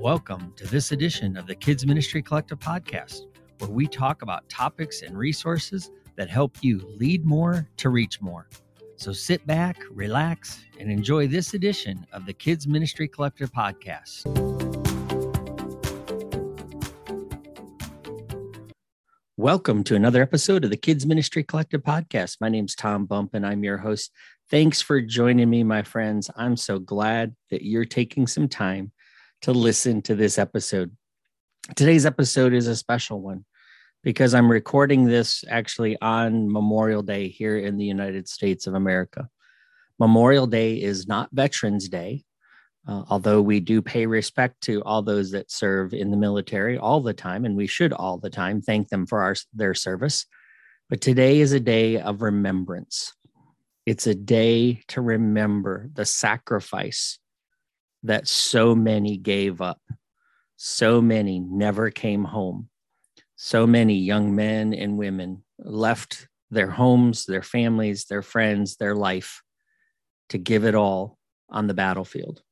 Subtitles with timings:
[0.00, 3.22] Welcome to this edition of the Kids Ministry Collective podcast,
[3.58, 8.48] where we talk about topics and resources that help you lead more to reach more.
[8.94, 14.24] So sit back, relax, and enjoy this edition of the Kids Ministry Collective podcast.
[19.36, 22.36] Welcome to another episode of the Kids Ministry Collective podcast.
[22.40, 24.12] My name's Tom Bump, and I'm your host.
[24.48, 26.30] Thanks for joining me, my friends.
[26.36, 28.92] I'm so glad that you're taking some time
[29.42, 30.96] to listen to this episode.
[31.76, 33.44] Today's episode is a special one
[34.02, 39.28] because I'm recording this actually on Memorial Day here in the United States of America.
[39.98, 42.24] Memorial Day is not Veterans Day,
[42.86, 47.00] uh, although we do pay respect to all those that serve in the military all
[47.00, 50.26] the time, and we should all the time thank them for our, their service.
[50.88, 53.12] But today is a day of remembrance.
[53.84, 57.18] It's a day to remember the sacrifice
[58.02, 59.80] that so many gave up.
[60.56, 62.68] So many never came home.
[63.36, 69.42] So many young men and women left their homes, their families, their friends, their life
[70.30, 71.18] to give it all
[71.48, 72.42] on the battlefield.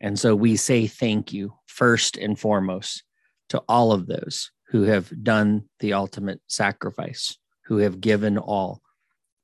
[0.00, 3.02] And so we say thank you first and foremost
[3.50, 8.80] to all of those who have done the ultimate sacrifice, who have given all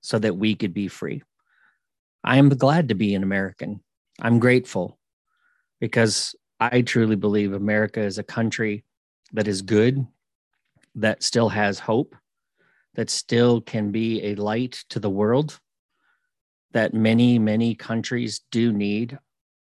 [0.01, 1.23] so that we could be free.
[2.23, 3.81] I am glad to be an American.
[4.21, 4.99] I'm grateful
[5.81, 8.85] because I truly believe America is a country
[9.33, 10.07] that is good,
[10.95, 12.15] that still has hope,
[12.95, 15.61] that still can be a light to the world,
[16.73, 19.19] that many, many countries do need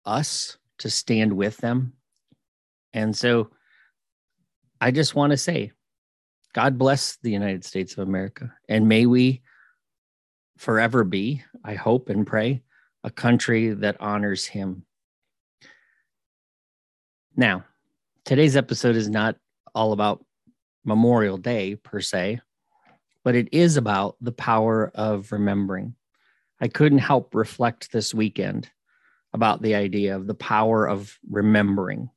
[0.06, 1.94] us to stand with them.
[2.94, 3.50] And so
[4.80, 5.72] I just want to say,
[6.54, 8.54] God bless the United States of America.
[8.70, 9.42] And may we
[10.58, 12.62] forever be, I hope and pray,
[13.04, 14.86] a country that honors him.
[17.36, 17.66] Now,
[18.26, 19.38] today's episode is not
[19.74, 20.24] all about
[20.86, 22.40] Memorial Day per se,
[23.24, 25.96] but it is about the power of remembering.
[26.62, 28.70] I couldn't help reflect this weekend
[29.34, 32.12] about the idea of the power of remembering,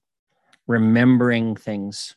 [0.67, 2.15] remembering things.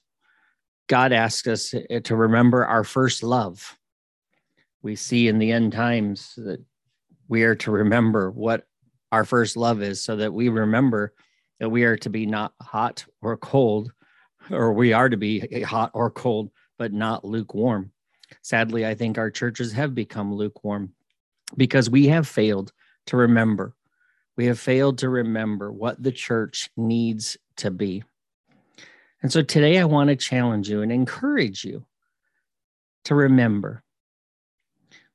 [0.87, 3.77] God asks us eh, to remember our first love
[4.81, 6.61] we see in the end times that
[7.29, 8.65] we are to remember what
[9.11, 11.13] our first love is so that we remember
[11.59, 13.91] that we are to be not hot or cold,
[14.49, 17.91] or we are to be hot or cold, but not lukewarm.
[18.41, 20.93] Sadly, I think our churches have become lukewarm
[21.57, 22.71] because we have failed
[23.07, 23.75] to remember.
[24.37, 28.03] We have failed to remember what the church needs to be.
[29.21, 31.85] And so today I want to challenge you and encourage you
[33.05, 33.83] to remember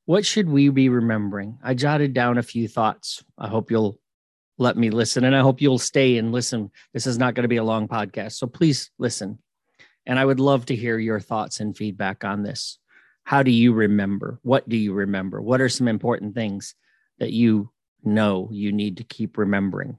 [0.05, 1.57] what should we be remembering?
[1.63, 3.23] I jotted down a few thoughts.
[3.37, 3.99] I hope you'll
[4.57, 6.71] let me listen and I hope you'll stay and listen.
[6.93, 8.33] This is not going to be a long podcast.
[8.33, 9.39] So please listen.
[10.05, 12.79] And I would love to hear your thoughts and feedback on this.
[13.23, 14.39] How do you remember?
[14.43, 15.41] What do you remember?
[15.41, 16.75] What are some important things
[17.17, 17.71] that you
[18.03, 19.97] know you need to keep remembering?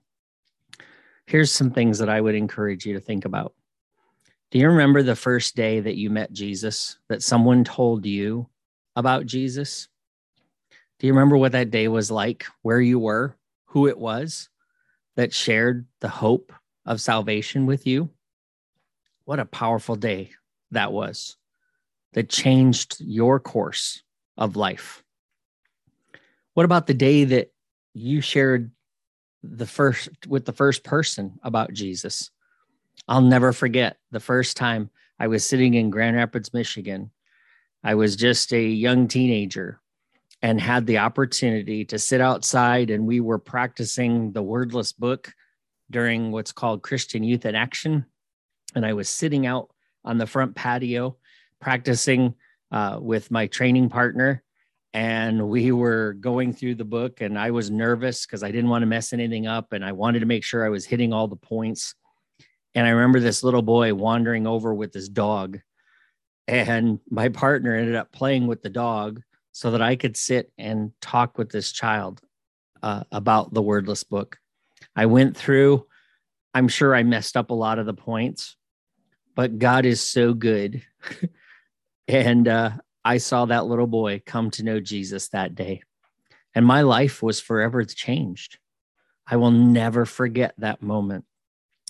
[1.26, 3.52] Here's some things that I would encourage you to think about.
[4.52, 8.48] Do you remember the first day that you met Jesus, that someone told you
[8.94, 9.88] about Jesus?
[11.00, 13.36] Do you remember what that day was like, where you were,
[13.76, 14.48] who it was
[15.16, 16.50] that shared the hope
[16.86, 18.08] of salvation with you?
[19.26, 20.30] What a powerful day
[20.70, 21.36] that was
[22.14, 24.02] that changed your course
[24.38, 25.04] of life.
[26.54, 27.52] What about the day that
[27.92, 28.70] you shared
[29.42, 32.30] the first with the first person about Jesus?
[33.06, 34.88] I'll never forget the first time
[35.18, 37.10] I was sitting in Grand Rapids, Michigan.
[37.84, 39.82] I was just a young teenager
[40.46, 45.34] and had the opportunity to sit outside and we were practicing the wordless book
[45.90, 48.06] during what's called Christian Youth in Action.
[48.76, 49.70] And I was sitting out
[50.04, 51.16] on the front patio
[51.60, 52.36] practicing
[52.70, 54.44] uh, with my training partner.
[54.94, 58.82] And we were going through the book, and I was nervous because I didn't want
[58.82, 59.72] to mess anything up.
[59.72, 61.96] And I wanted to make sure I was hitting all the points.
[62.76, 65.58] And I remember this little boy wandering over with his dog.
[66.46, 69.22] And my partner ended up playing with the dog
[69.56, 72.20] so that I could sit and talk with this child
[72.82, 74.38] uh, about the wordless book.
[74.94, 75.86] I went through,
[76.52, 78.54] I'm sure I messed up a lot of the points,
[79.34, 80.82] but God is so good.
[82.06, 82.72] and uh,
[83.02, 85.80] I saw that little boy come to know Jesus that day.
[86.54, 88.58] And my life was forever changed.
[89.26, 91.24] I will never forget that moment.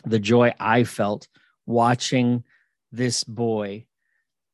[0.05, 1.27] The joy I felt
[1.67, 2.45] watching
[2.93, 3.87] this boy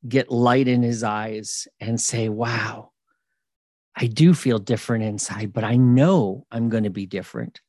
[0.07, 2.89] get light in his eyes and say, Wow,
[3.95, 7.61] I do feel different inside, but I know I'm going to be different.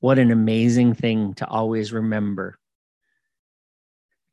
[0.00, 2.58] What an amazing thing to always remember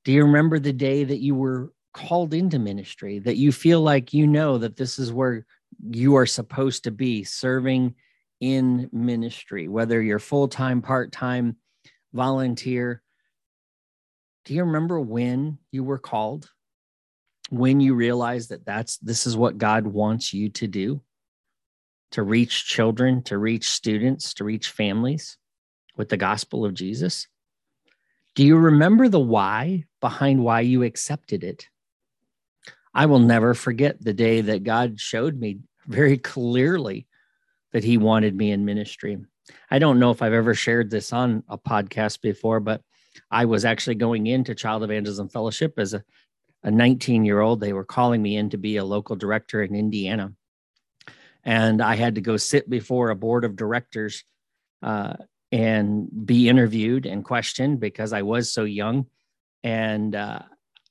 [0.06, 4.14] Do you remember the day that you were called into ministry, that you feel like
[4.14, 5.46] you know that this is where
[5.90, 7.96] you are supposed to be serving
[8.40, 11.58] in ministry, whether you're full time, part time,
[12.14, 13.02] volunteer?
[14.46, 16.50] Do you remember when you were called?
[17.50, 21.02] When you realize that that's this is what God wants you to do?
[22.12, 25.38] To reach children, to reach students, to reach families
[25.96, 27.28] with the gospel of Jesus?
[28.36, 31.68] Do you remember the why behind why you accepted it?
[32.94, 37.08] I will never forget the day that God showed me very clearly
[37.74, 39.18] that He wanted me in ministry.
[39.72, 42.82] I don't know if I've ever shared this on a podcast before, but
[43.32, 46.04] I was actually going into Child Evangelism Fellowship as a,
[46.64, 47.60] a 19 year old.
[47.60, 50.34] They were calling me in to be a local director in Indiana.
[51.44, 54.24] And I had to go sit before a board of directors
[54.84, 55.14] uh,
[55.52, 59.06] and be interviewed and questioned because I was so young.
[59.64, 60.40] And uh,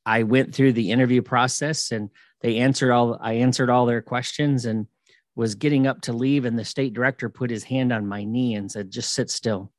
[0.04, 2.10] I went through the interview process and
[2.40, 4.86] they answered all, I answered all their questions and
[5.34, 6.46] was getting up to leave.
[6.46, 9.72] And the state director put his hand on my knee and said, just sit still.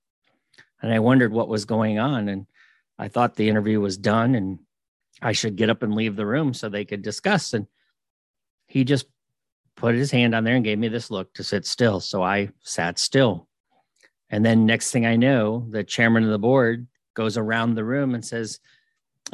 [0.81, 2.29] And I wondered what was going on.
[2.29, 2.45] And
[2.99, 4.59] I thought the interview was done and
[5.21, 7.53] I should get up and leave the room so they could discuss.
[7.53, 7.67] And
[8.67, 9.07] he just
[9.75, 11.99] put his hand on there and gave me this look to sit still.
[11.99, 13.47] So I sat still.
[14.29, 18.13] And then next thing I know, the chairman of the board goes around the room
[18.13, 18.59] and says,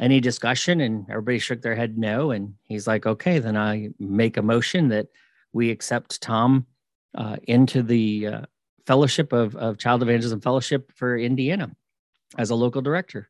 [0.00, 0.80] any discussion?
[0.80, 2.30] And everybody shook their head no.
[2.30, 5.08] And he's like, okay, then I make a motion that
[5.52, 6.66] we accept Tom
[7.14, 8.40] uh, into the uh,
[8.86, 11.70] fellowship of, of Child Evangelism Fellowship for Indiana
[12.36, 13.28] as a local director.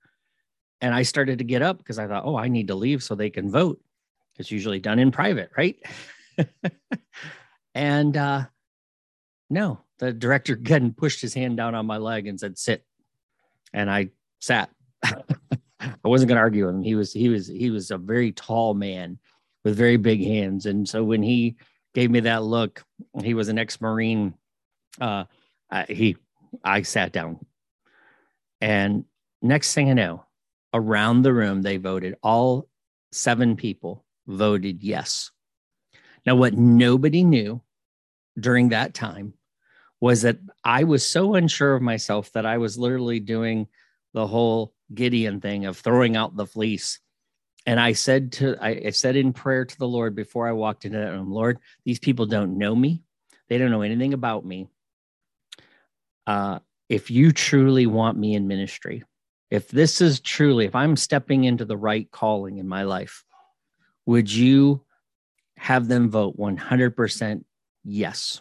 [0.81, 3.15] And I started to get up because I thought, oh, I need to leave so
[3.15, 3.81] they can vote.
[4.39, 5.79] It's usually done in private, right?
[7.75, 8.45] and uh,
[9.51, 12.85] no, the director again pushed his hand down on my leg and said, sit.
[13.73, 14.11] And I
[14.41, 14.71] sat.
[15.05, 16.83] I wasn't going to argue with him.
[16.83, 19.19] He was he was he was a very tall man
[19.65, 20.67] with very big hands.
[20.67, 21.57] And so when he
[21.93, 22.85] gave me that look,
[23.23, 24.35] he was an ex-marine.
[25.01, 25.25] Uh,
[25.71, 26.17] I, he
[26.63, 27.45] I sat down.
[28.61, 29.05] And
[29.43, 30.24] next thing I know,
[30.75, 32.17] around the room they voted.
[32.23, 32.69] All
[33.13, 35.31] seven people voted yes.
[36.27, 37.63] Now, what nobody knew
[38.39, 39.35] during that time
[40.01, 43.69] was that I was so unsure of myself that I was literally doing
[44.13, 46.99] the whole Gideon thing of throwing out the fleece.
[47.67, 50.85] And I said to I, I said in prayer to the Lord before I walked
[50.85, 53.03] into that room, Lord, these people don't know me.
[53.49, 54.69] They don't know anything about me.
[56.27, 59.05] Uh, if you truly want me in ministry,
[59.55, 63.23] if this is truly, if I'm stepping into the right calling in my life,
[64.05, 64.85] would you
[65.57, 67.45] have them vote 100%
[67.85, 68.41] yes?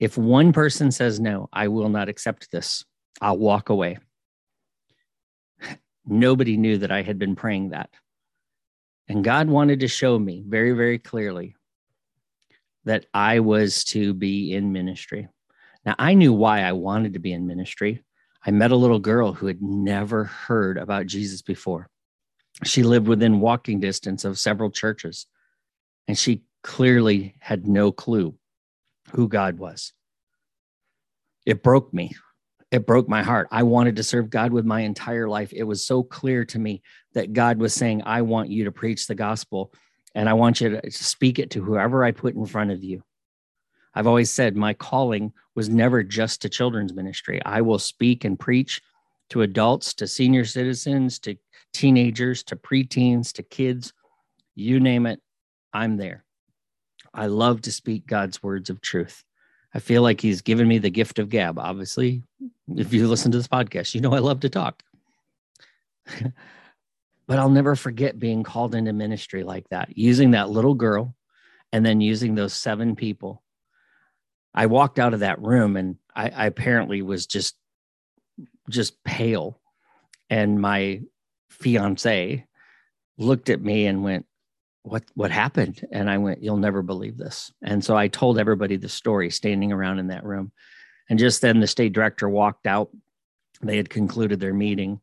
[0.00, 2.82] If one person says no, I will not accept this.
[3.20, 3.98] I'll walk away.
[6.06, 7.90] Nobody knew that I had been praying that.
[9.06, 11.56] And God wanted to show me very, very clearly
[12.86, 15.28] that I was to be in ministry.
[15.84, 18.02] Now, I knew why I wanted to be in ministry.
[18.46, 21.88] I met a little girl who had never heard about Jesus before.
[22.64, 25.26] She lived within walking distance of several churches,
[26.06, 28.36] and she clearly had no clue
[29.12, 29.92] who God was.
[31.46, 32.14] It broke me.
[32.70, 33.48] It broke my heart.
[33.50, 35.52] I wanted to serve God with my entire life.
[35.52, 36.82] It was so clear to me
[37.12, 39.72] that God was saying, I want you to preach the gospel
[40.14, 43.02] and I want you to speak it to whoever I put in front of you.
[43.94, 47.40] I've always said my calling was never just to children's ministry.
[47.44, 48.80] I will speak and preach
[49.30, 51.36] to adults, to senior citizens, to
[51.72, 53.92] teenagers, to preteens, to kids,
[54.54, 55.20] you name it,
[55.72, 56.24] I'm there.
[57.12, 59.24] I love to speak God's words of truth.
[59.72, 61.58] I feel like he's given me the gift of gab.
[61.58, 62.22] Obviously,
[62.76, 64.82] if you listen to this podcast, you know I love to talk.
[67.26, 71.14] but I'll never forget being called into ministry like that, using that little girl
[71.72, 73.42] and then using those seven people.
[74.54, 77.56] I walked out of that room and I, I apparently was just
[78.70, 79.60] just pale.
[80.30, 81.02] And my
[81.50, 82.46] fiance
[83.18, 84.26] looked at me and went,
[84.82, 85.86] what what happened?
[85.90, 87.52] And i went you'll never believe this.
[87.62, 90.52] And so i told everybody the story standing around in that room.
[91.08, 92.90] And just then the state director walked out.
[93.62, 95.00] They had concluded their meeting.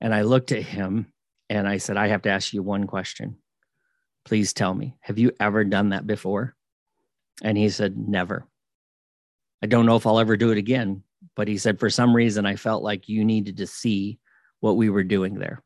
[0.00, 1.12] And i looked at him
[1.50, 3.36] and i said i have to ask you one question.
[4.24, 6.56] Please tell me have you ever done that before?
[7.42, 8.46] And he said never
[9.62, 11.02] i don't know if i'll ever do it again
[11.34, 14.18] but he said for some reason i felt like you needed to see
[14.60, 15.62] what we were doing there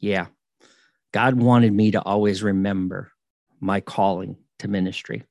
[0.00, 0.26] yeah
[1.12, 3.12] God wanted me to always remember
[3.60, 5.24] my calling to ministry.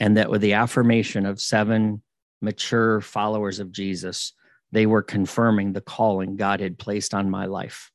[0.00, 2.02] And that with the affirmation of seven
[2.40, 4.32] mature followers of Jesus,
[4.72, 7.90] they were confirming the calling God had placed on my life.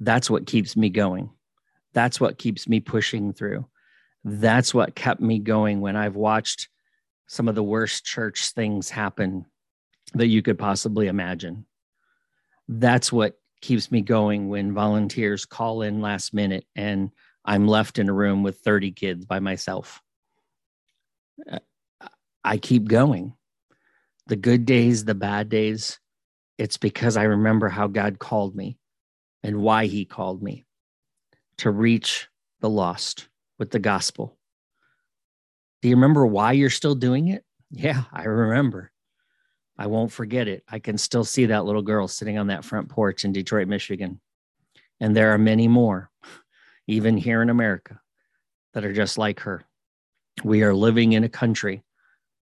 [0.00, 1.30] That's what keeps me going.
[1.92, 3.66] That's what keeps me pushing through.
[4.24, 6.68] That's what kept me going when I've watched
[7.26, 9.46] some of the worst church things happen
[10.14, 11.66] that you could possibly imagine.
[12.68, 17.10] That's what keeps me going when volunteers call in last minute and
[17.44, 20.02] I'm left in a room with 30 kids by myself.
[22.44, 23.34] I keep going.
[24.26, 26.00] The good days, the bad days,
[26.58, 28.78] it's because I remember how God called me
[29.42, 30.64] and why he called me
[31.58, 32.28] to reach
[32.60, 33.28] the lost
[33.58, 34.35] with the gospel.
[35.82, 37.44] Do you remember why you're still doing it?
[37.70, 38.90] Yeah, I remember.
[39.78, 40.64] I won't forget it.
[40.68, 44.20] I can still see that little girl sitting on that front porch in Detroit, Michigan.
[45.00, 46.10] And there are many more,
[46.86, 48.00] even here in America,
[48.72, 49.64] that are just like her.
[50.42, 51.82] We are living in a country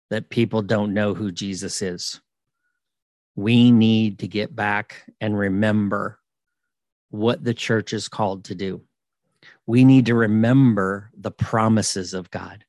[0.08, 2.20] that people don't know who Jesus is.
[3.36, 6.18] We need to get back and remember
[7.10, 8.82] what the church is called to do.
[9.66, 12.64] We need to remember the promises of God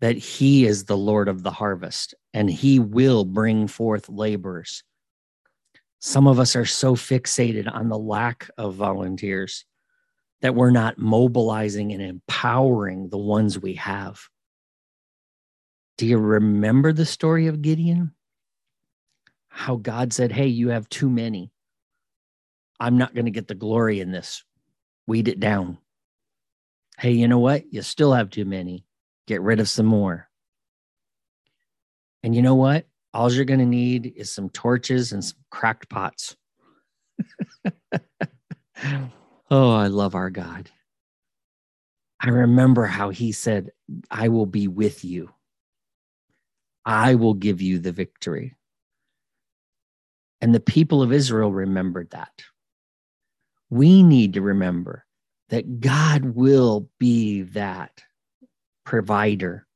[0.00, 4.82] that He is the Lord of the harvest and He will bring forth laborers.
[6.00, 9.66] Some of us are so fixated on the lack of volunteers
[10.40, 14.18] that we're not mobilizing and empowering the ones we have.
[15.98, 18.14] Do you remember the story of Gideon?
[19.48, 21.52] How God said, Hey, you have too many.
[22.78, 24.42] I'm not going to get the glory in this.
[25.06, 25.76] Weed it down.
[26.98, 27.70] Hey, you know what?
[27.70, 28.86] You still have too many.
[29.26, 30.28] Get rid of some more.
[32.22, 32.86] And you know what?
[33.12, 36.36] All you're going to need is some torches and some cracked pots.
[39.50, 40.70] oh, I love our God.
[42.20, 43.70] I remember how he said,
[44.10, 45.30] I will be with you.
[46.84, 48.54] I will give you the victory.
[50.40, 52.42] And the people of Israel remembered that
[53.70, 55.06] we need to remember
[55.48, 58.02] that God will be that
[58.84, 59.66] provider,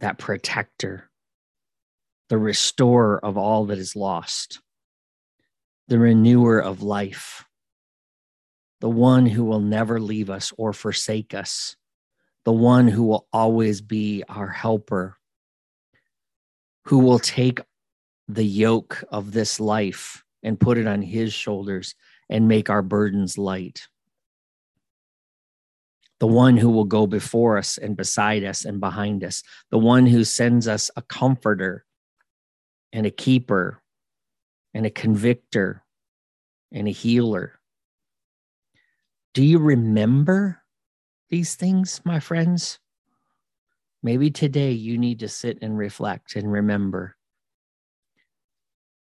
[0.00, 1.10] that protector,
[2.28, 4.60] the restorer of all that is lost,
[5.88, 7.44] the renewer of life,
[8.80, 11.76] the one who will never leave us or forsake us,
[12.44, 15.16] the one who will always be our helper,
[16.84, 17.60] who will take
[18.28, 21.94] the yoke of this life and put it on his shoulders
[22.28, 23.86] and make our burdens light.
[26.18, 30.06] The one who will go before us and beside us and behind us, the one
[30.06, 31.84] who sends us a comforter
[32.92, 33.82] and a keeper
[34.72, 35.82] and a convictor
[36.72, 37.60] and a healer.
[39.34, 40.62] Do you remember
[41.28, 42.78] these things, my friends?
[44.02, 47.16] Maybe today you need to sit and reflect and remember.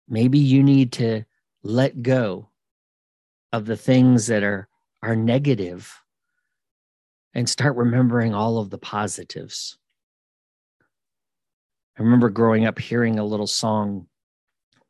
[0.08, 1.24] Maybe you need to
[1.64, 2.50] let go
[3.52, 4.68] of the things that are
[5.02, 6.00] are negative
[7.34, 9.78] and start remembering all of the positives.
[11.98, 14.08] I remember growing up hearing a little song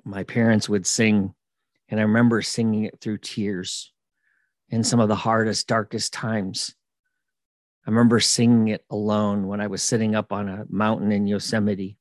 [0.05, 1.33] my parents would sing,
[1.89, 3.91] and I remember singing it through tears
[4.69, 6.73] in some of the hardest, darkest times.
[7.85, 11.97] I remember singing it alone when I was sitting up on a mountain in Yosemite.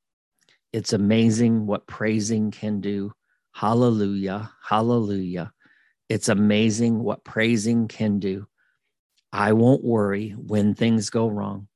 [0.71, 3.11] It's amazing what praising can do.
[3.53, 5.51] Hallelujah, hallelujah.
[6.07, 8.47] It's amazing what praising can do.
[9.31, 11.67] I won't worry when things go wrong.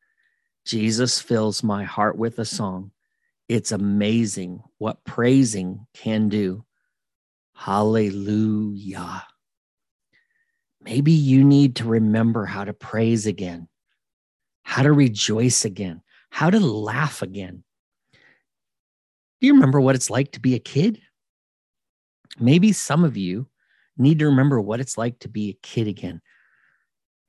[0.65, 2.91] Jesus fills my heart with a song.
[3.47, 6.65] It's amazing what praising can do.
[7.53, 9.23] Hallelujah.
[10.81, 13.67] Maybe you need to remember how to praise again,
[14.63, 17.63] how to rejoice again, how to laugh again.
[19.39, 21.01] Do you remember what it's like to be a kid?
[22.39, 23.47] Maybe some of you
[23.97, 26.21] need to remember what it's like to be a kid again.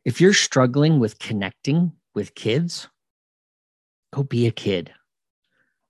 [0.04, 2.88] If you're struggling with connecting with kids,
[4.12, 4.92] go be a kid.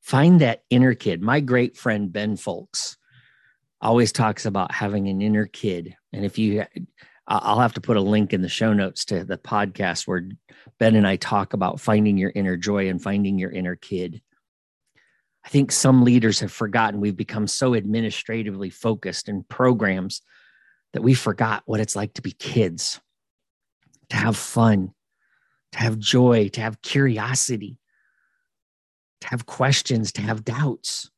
[0.02, 1.21] Find that inner kid.
[1.21, 2.97] My great friend Ben Folks
[3.80, 5.97] always talks about having an inner kid.
[6.12, 6.64] And if you,
[7.26, 10.28] I'll have to put a link in the show notes to the podcast where
[10.78, 14.23] Ben and I talk about finding your inner joy and finding your inner kid.
[15.44, 20.23] I think some leaders have forgotten we've become so administratively focused in programs
[20.92, 23.00] that we forgot what it's like to be kids,
[24.11, 24.92] to have fun,
[25.73, 27.78] to have joy, to have curiosity,
[29.20, 31.11] to have questions, to have doubts.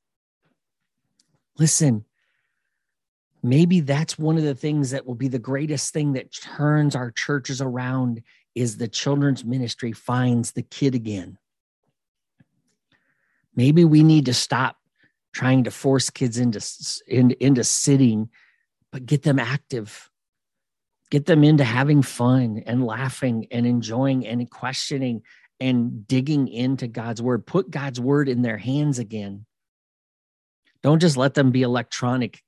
[1.59, 2.05] Listen,
[3.43, 7.11] maybe that's one of the things that will be the greatest thing that turns our
[7.11, 8.23] churches around
[8.55, 11.39] is the children's ministry finds the kid again.
[13.55, 14.77] Maybe we need to stop
[15.33, 16.65] trying to force kids into,
[17.09, 18.31] into, into sitting
[18.93, 20.11] but get them active.
[21.11, 25.23] Get them into having fun and laughing and enjoying and questioning
[25.61, 27.47] and digging into God's word.
[27.47, 29.47] Put God's word in their hands again.
[30.83, 32.43] Don't just let them be electronic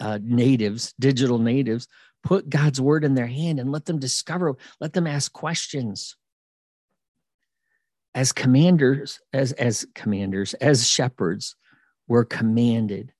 [0.00, 1.88] uh, natives, digital natives.
[2.22, 6.16] Put God's word in their hand and let them discover, let them ask questions.
[8.14, 11.54] As commanders, as, as commanders, as shepherds,
[12.08, 13.12] we're commanded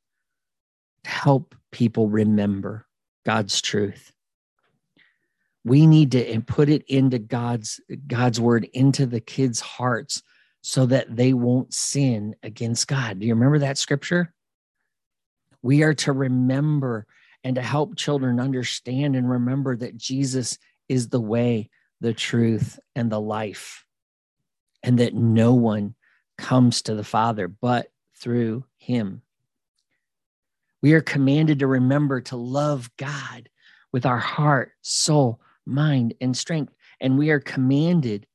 [1.04, 2.86] to help people remember
[3.24, 4.12] God's truth.
[5.68, 10.22] We need to put it into God's God's word into the kids' hearts
[10.62, 13.20] so that they won't sin against God.
[13.20, 14.32] Do you remember that scripture?
[15.62, 17.06] We are to remember
[17.44, 20.58] and to help children understand and remember that Jesus
[20.88, 21.68] is the way,
[22.00, 23.84] the truth, and the life,
[24.82, 25.94] and that no one
[26.38, 29.22] comes to the Father but through him.
[30.80, 33.50] We are commanded to remember to love God
[33.92, 36.74] with our heart, soul, mind, and strength.
[37.00, 38.26] And we are commanded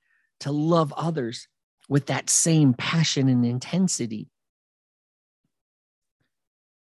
[0.42, 1.48] to love others
[1.90, 4.30] with that same passion and intensity.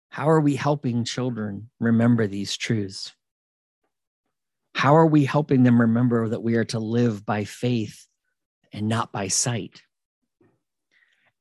[0.10, 3.14] How are we helping children remember these truths?
[4.74, 8.08] How are we helping them remember that we are to live by faith
[8.72, 9.82] and not by sight?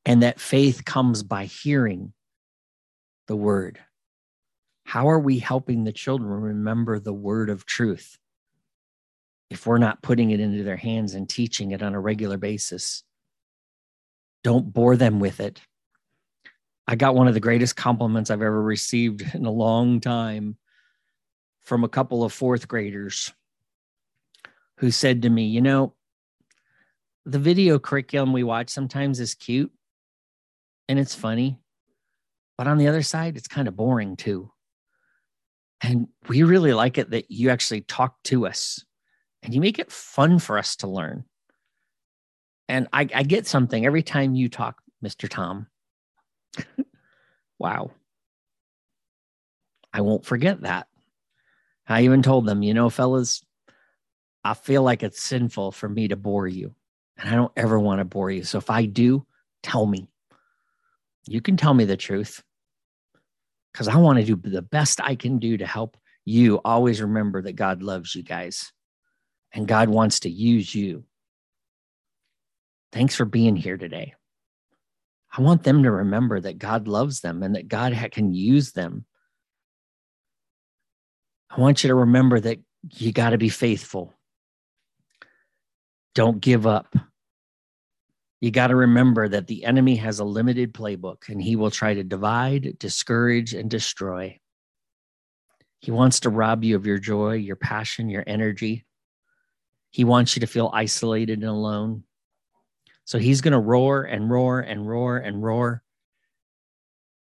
[0.05, 2.13] And that faith comes by hearing
[3.27, 3.79] the word.
[4.85, 8.19] How are we helping the children remember the word of truth
[9.51, 13.03] if we're not putting it into their hands and teaching it on a regular basis?
[14.43, 15.61] Don't bore them with it.
[16.87, 20.57] I got one of the greatest compliments I've ever received in a long time
[21.63, 23.33] from a couple of fourth graders
[24.79, 25.95] who said to me, You know,
[27.25, 29.73] the video curriculum we watch sometimes is cute
[30.89, 31.59] and it's funny,
[32.59, 34.51] but on the other side, it's kind of boring too.
[35.83, 38.85] And we really like it that you actually talk to us
[39.44, 41.24] and you make it fun for us to learn.
[42.66, 45.28] And I, I get something every time you talk, Mr.
[45.28, 45.66] Tom.
[47.59, 47.90] wow.
[49.92, 50.88] I won't forget that.
[51.87, 53.44] I even told them, you know, fellas,
[54.42, 56.74] I feel like it's sinful for me to bore you.
[57.18, 58.44] And I don't ever want to bore you.
[58.44, 59.26] So if I do,
[59.62, 60.09] tell me.
[61.26, 62.42] You can tell me the truth
[63.72, 67.42] because I want to do the best I can do to help you always remember
[67.42, 68.72] that God loves you guys
[69.55, 71.05] and God wants to use you.
[72.93, 74.14] Thanks for being here today.
[75.37, 79.07] I want them to remember that God loves them and that God can use them.
[81.51, 82.61] I want you to remember that
[82.93, 84.12] you got to be faithful.
[86.14, 86.95] Don't give up
[88.45, 91.95] you got to remember that the enemy has a limited playbook and he will try
[91.95, 94.38] to divide, discourage, and destroy.
[95.81, 98.85] He wants to rob you of your joy, your passion, your energy.
[99.94, 102.02] He wants you to feel isolated and alone.
[103.04, 105.83] So he's going to roar and roar and roar and roar.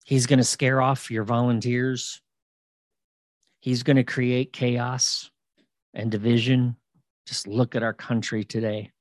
[0.05, 2.21] He's going to scare off your volunteers.
[3.61, 5.31] He's going to create chaos
[5.95, 6.77] and division.
[7.27, 8.93] Just look at our country today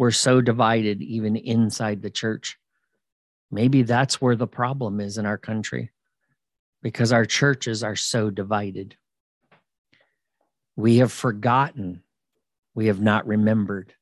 [0.00, 2.58] we're so divided even inside the church.
[3.50, 5.90] Maybe that's where the problem is in our country
[6.80, 8.96] because our churches are so divided.
[10.74, 12.02] We have forgotten,
[12.74, 13.94] we have not remembered.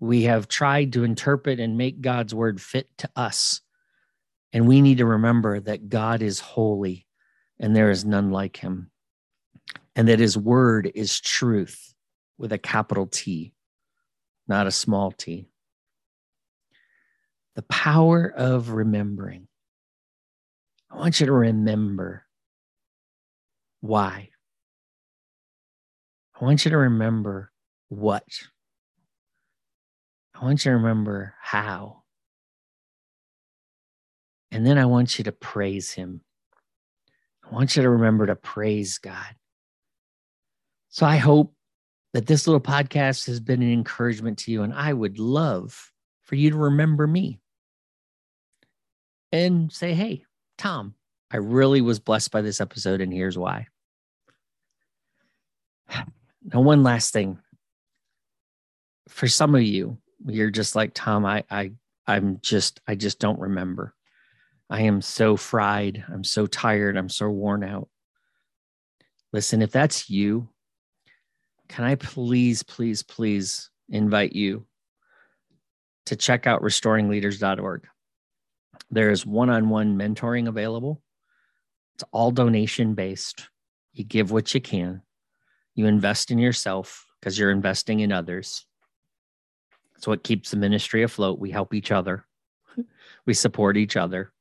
[0.00, 3.60] We have tried to interpret and make God's word fit to us.
[4.52, 7.06] And we need to remember that God is holy
[7.58, 8.90] and there is none like him,
[9.96, 11.92] and that his word is truth
[12.38, 13.52] with a capital T
[14.48, 15.46] not a small t.
[17.54, 19.46] The power of remembering.
[20.90, 22.24] I want you to remember
[23.80, 24.30] why.
[26.40, 27.50] I want you to remember
[27.88, 28.24] what.
[30.34, 32.02] I want you to remember how.
[34.50, 36.20] And then I want you to praise Him.
[37.44, 39.34] I want you to remember to praise God.
[40.90, 41.54] So I hope
[42.14, 44.62] that this little podcast has been an encouragement to you.
[44.62, 47.40] And I would love for you to remember me
[49.32, 50.24] and say, hey,
[50.56, 50.94] Tom,
[51.30, 53.66] I really was blessed by this episode, and here's why.
[56.44, 57.38] Now, one last thing.
[59.08, 61.24] For some of you, you're just like Tom.
[61.24, 61.72] I, I,
[62.06, 63.94] I'm just, I just don't remember.
[64.70, 66.04] I am so fried.
[66.08, 66.96] I'm so tired.
[66.96, 67.88] I'm so worn out.
[69.32, 70.48] Listen, if that's you,
[71.68, 74.66] can I please, please, please invite you
[76.06, 77.86] to check out restoringleaders.org?
[78.90, 81.02] There is one on one mentoring available.
[81.94, 83.48] It's all donation based.
[83.92, 85.02] you give what you can,
[85.78, 88.66] you invest in yourself because you're investing in others.
[89.96, 91.38] It's what keeps the ministry afloat.
[91.38, 92.26] We help each other,
[93.26, 94.32] we support each other.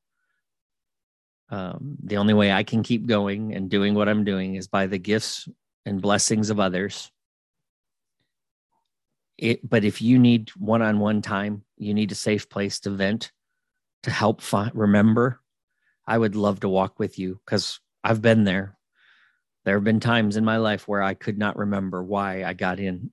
[1.50, 4.88] Um, the only way I can keep going and doing what I'm doing is by
[4.88, 5.47] the gifts
[5.86, 7.10] and blessings of others.
[9.38, 12.89] It, but if you need one on one time, you need a safe place to
[12.89, 13.32] vent,
[14.04, 15.39] to help find, remember,
[16.06, 18.77] I would love to walk with you because I've been there.
[19.68, 22.80] There have been times in my life where I could not remember why I got
[22.80, 23.12] in.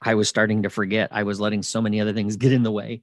[0.00, 1.10] I was starting to forget.
[1.12, 3.02] I was letting so many other things get in the way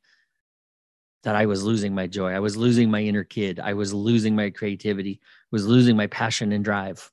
[1.21, 2.31] that I was losing my joy.
[2.31, 3.59] I was losing my inner kid.
[3.59, 5.19] I was losing my creativity.
[5.21, 7.11] I was losing my passion and drive.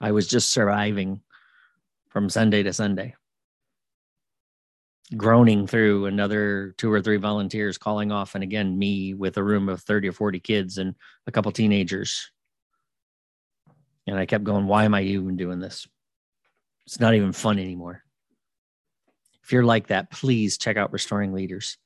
[0.00, 1.20] I was just surviving
[2.08, 3.14] from Sunday to Sunday,
[5.14, 9.68] groaning through another two or three volunteers calling off, and again, me with a room
[9.68, 10.94] of 30 or 40 kids and
[11.26, 12.30] a couple teenagers.
[14.08, 15.86] And I kept going, why am I even doing this?
[16.86, 18.02] It's not even fun anymore.
[19.44, 21.76] If you're like that, please check out Restoring Leaders.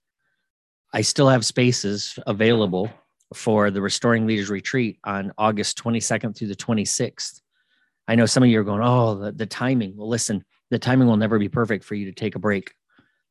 [0.93, 2.91] I still have spaces available
[3.35, 7.41] for the Restoring Leaders Retreat on August 22nd through the 26th.
[8.07, 9.97] I know some of you are going, oh, the, the timing.
[9.97, 12.73] Well, listen, the timing will never be perfect for you to take a break.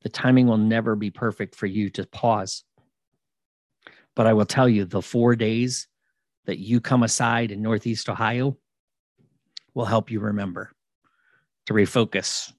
[0.01, 2.63] The timing will never be perfect for you to pause.
[4.15, 5.87] But I will tell you, the four days
[6.45, 8.57] that you come aside in Northeast Ohio
[9.73, 10.71] will help you remember
[11.65, 12.51] to refocus,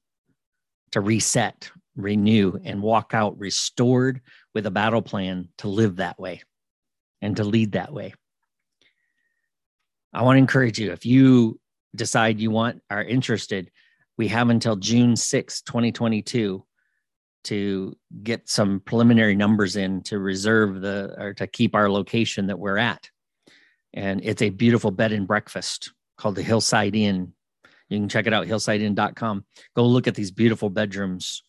[0.92, 4.20] to reset, renew, and walk out restored
[4.54, 6.42] with a battle plan to live that way
[7.20, 8.14] and to lead that way.
[10.12, 11.58] I want to encourage you if you
[11.94, 13.70] decide you want are interested,
[14.18, 16.64] we have until June 6, 2022
[17.44, 22.58] to get some preliminary numbers in to reserve the or to keep our location that
[22.58, 23.10] we're at.
[23.94, 27.32] And it's a beautiful bed and breakfast called the Hillside Inn.
[27.88, 29.44] You can check it out, hillsideinn.com.
[29.74, 31.42] Go look at these beautiful bedrooms.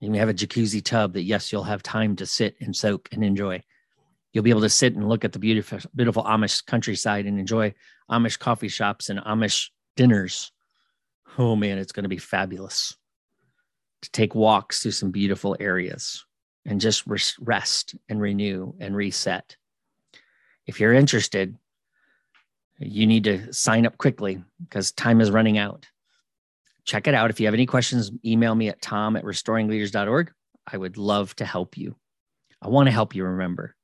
[0.00, 3.10] You can have a jacuzzi tub that, yes, you'll have time to sit and soak
[3.12, 3.62] and enjoy.
[4.32, 7.74] You'll be able to sit and look at the beautiful, beautiful Amish countryside and enjoy
[8.10, 10.52] Amish coffee shops and Amish dinners.
[11.36, 12.96] Oh man, it's going to be fabulous
[14.00, 16.24] to take walks through some beautiful areas
[16.64, 17.04] and just
[17.38, 19.56] rest and renew and reset.
[20.66, 21.56] If you're interested,
[22.78, 25.86] you need to sign up quickly because time is running out.
[26.84, 27.30] Check it out.
[27.30, 30.32] If you have any questions, email me at tom at restoringleaders.org.
[30.70, 31.96] I would love to help you.
[32.62, 33.74] I want to help you remember.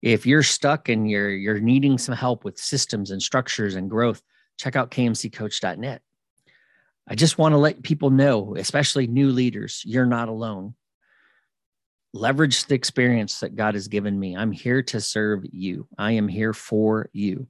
[0.00, 4.22] If you're stuck and you're you're needing some help with systems and structures and growth,
[4.58, 6.02] check out kmccoach.net.
[7.08, 10.74] I just want to let people know, especially new leaders, you're not alone.
[12.14, 14.36] Leverage the experience that God has given me.
[14.36, 15.88] I'm here to serve you.
[15.98, 17.48] I am here for you.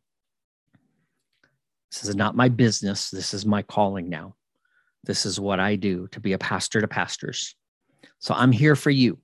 [1.92, 3.10] This is not my business.
[3.10, 4.34] This is my calling now.
[5.04, 7.54] This is what I do to be a pastor to pastors.
[8.18, 9.18] So I'm here for you.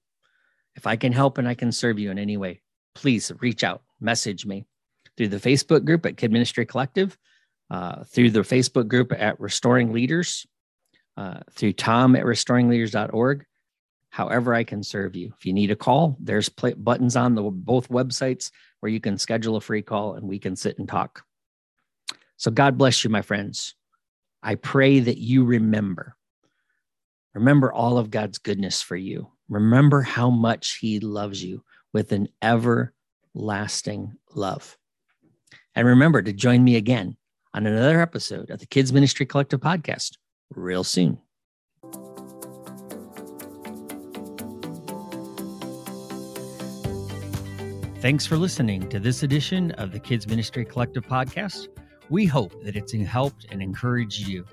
[0.76, 2.60] If I can help and I can serve you in any way,
[2.94, 4.66] please reach out, message me
[5.16, 7.16] through the Facebook group at Kid Ministry Collective,
[7.70, 10.46] uh, through the Facebook group at Restoring Leaders,
[11.16, 13.46] uh, through Tom at restoringleaders.org.
[14.10, 15.32] However, I can serve you.
[15.38, 18.50] If you need a call, there's buttons on the both websites
[18.80, 21.24] where you can schedule a free call and we can sit and talk.
[22.38, 23.74] So God bless you, my friends.
[24.42, 26.16] I pray that you remember.
[27.34, 29.28] Remember all of God's goodness for you.
[29.48, 34.78] Remember how much He loves you with an everlasting love.
[35.74, 37.16] And remember to join me again
[37.54, 40.16] on another episode of the Kids Ministry Collective podcast
[40.54, 41.18] real soon.
[48.00, 51.66] Thanks for listening to this edition of the Kids Ministry Collective podcast.
[52.10, 54.46] We hope that it's helped and encouraged you.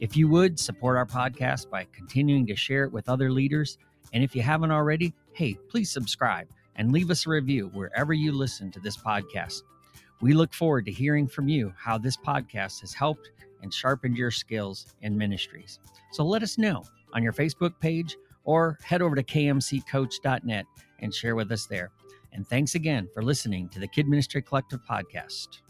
[0.00, 3.78] If you would support our podcast by continuing to share it with other leaders,
[4.12, 8.32] and if you haven't already, hey, please subscribe and leave us a review wherever you
[8.32, 9.62] listen to this podcast.
[10.20, 13.30] We look forward to hearing from you how this podcast has helped
[13.62, 15.78] and sharpened your skills in ministries.
[16.10, 16.82] So let us know
[17.12, 20.66] on your Facebook page or head over to kmccoach.net
[20.98, 21.92] and share with us there.
[22.32, 25.60] And thanks again for listening to the Kid Ministry Collective podcast.